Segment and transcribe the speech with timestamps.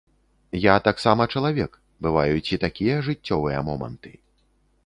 [0.61, 1.71] Я таксама чалавек,
[2.05, 4.11] бываюць і такія жыццёвыя моманты.